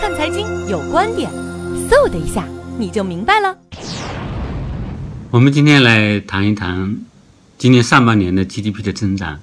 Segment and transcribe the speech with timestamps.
[0.00, 1.28] 看财经有观点，
[1.90, 2.46] 嗖的一下
[2.78, 3.58] 你就明白了。
[5.32, 7.00] 我们今天来谈一谈
[7.58, 9.40] 今年上半年的 GDP 的增长。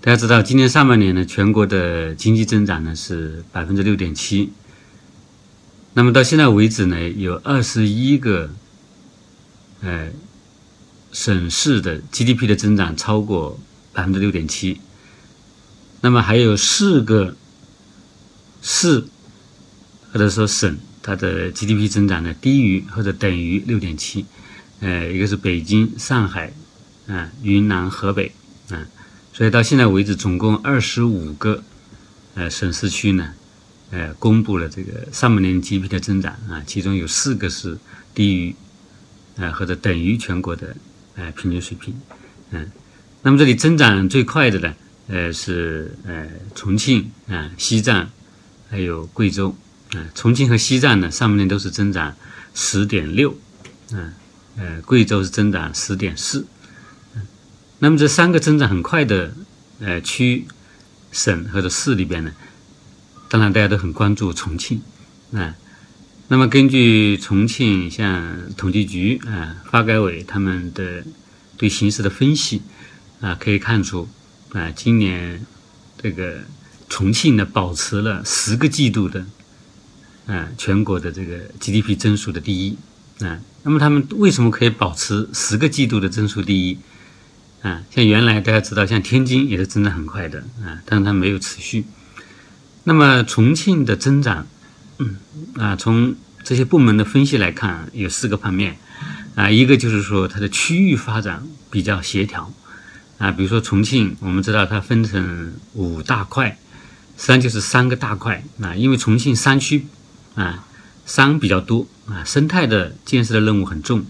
[0.00, 4.52] 大家知道，今年上半年呢，全国的经济增长呢是百分之六点七。
[5.94, 8.50] 那么到现在为止呢，有二十一个
[9.82, 10.08] 呃
[11.12, 13.56] 省市的 GDP 的增长超过
[13.92, 14.80] 百分之六点七。
[16.00, 17.36] 那么还有四个
[18.60, 19.06] 市
[20.12, 24.24] 或者说省，它的 GDP 增长呢低于或者等于六点七。
[24.80, 26.52] 呃，一个是北京、上海，
[27.08, 28.30] 啊，云南、河北，
[28.70, 28.86] 啊，
[29.32, 31.64] 所以到现在为止，总共二十五个
[32.34, 33.32] 呃省市区呢，
[33.90, 37.76] 呃，公布了这个上半年 GDP 的增长啊，其中有四个是
[38.14, 38.54] 低于，
[39.36, 40.76] 呃或者等于全国的
[41.16, 41.92] 呃平均水平，
[42.52, 42.70] 嗯，
[43.22, 44.74] 那么这里增长最快的呢，
[45.08, 48.08] 呃是呃重庆啊、西藏，
[48.70, 49.56] 还有贵州，
[49.92, 52.14] 啊，重庆和西藏呢上半年都是增长
[52.54, 53.38] 十点六，
[53.92, 54.12] 嗯。
[54.60, 56.44] 呃，贵州是增长十点四，
[57.14, 57.22] 嗯，
[57.78, 59.32] 那么这三个增长很快的
[59.78, 60.48] 呃区、
[61.12, 62.32] 省或者市里边呢，
[63.28, 64.82] 当然大家都很关注重庆，
[65.32, 65.54] 啊，
[66.26, 71.04] 那么根据重庆像统计局啊、发改委他们的
[71.56, 72.62] 对形势的分析
[73.20, 74.08] 啊，可以看出
[74.50, 75.46] 啊，今年
[76.02, 76.38] 这个
[76.88, 79.24] 重庆呢保持了十个季度的
[80.28, 82.78] 啊全国的这个 GDP 增速的第一。
[83.20, 86.78] 啊，那么他们为什么可以保持十个季度的增速第一？
[87.62, 91.84] 啊，像原来大家知道，像天津也是增长很快的啊，但是它没有持续。
[92.84, 94.46] 那么重庆的增长，
[94.98, 95.16] 嗯
[95.56, 98.78] 啊，从这些部门的分析来看，有四个方面
[99.34, 102.54] 啊，一个就是说它的区域发展比较协调
[103.18, 106.56] 啊，比如说重庆，我们知道它分成五大块，
[107.16, 109.84] 实际上就是三个大块啊，因为重庆山区
[110.38, 110.64] 啊。
[111.08, 114.04] 山比较多啊，生态的建设的任务很重，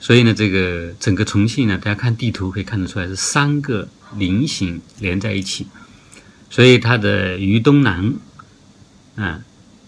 [0.00, 5.66] 所以呢，这个整个重庆呢，大家看地图可以看得出来是三个菱形连在一起，
[6.48, 8.14] 所以它的渝东南
[9.16, 9.42] 啊、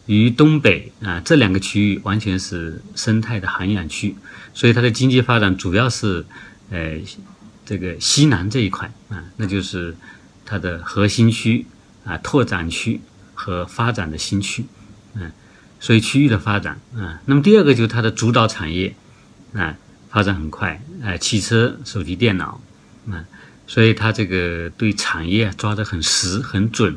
[0.04, 4.14] 渝东北啊这两个区域完全是生态的涵养区，
[4.52, 6.26] 所以它的经济发展主要是
[6.68, 6.98] 呃
[7.64, 9.96] 这个西南这一块啊，那就是
[10.44, 11.64] 它的核心区
[12.04, 13.00] 啊、拓展区
[13.32, 14.66] 和发展的新区，
[15.14, 15.32] 嗯。
[15.84, 18.94] 所以区域的发展啊，那么第二个就是它的主导产业
[19.52, 19.76] 啊，
[20.08, 22.58] 发展很快，哎，汽车、手机、电脑
[23.10, 23.22] 啊，
[23.66, 26.96] 所以它这个对产业抓得很实很准，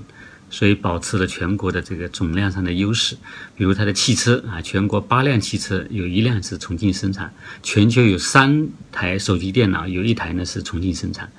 [0.50, 3.18] 所以保持了全国的这个总量上的优势。
[3.58, 11.30] 比如它的汽车啊，全国八辆汽车有一辆是重庆生产，全球有三台手机、电脑有一台呢是重庆生产。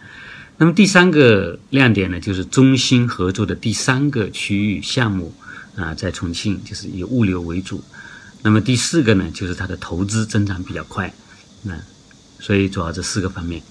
[0.59, 5.33] 那么第三个亮点呢，就是中新合作的第三个区域项目。
[5.79, 7.83] 啊，在重庆就是以物流为主，
[8.43, 11.15] 那么第四个呢，就是它的投资增长比较快，
[11.63, 11.81] 那
[12.41, 13.63] 所以主要这四个方面。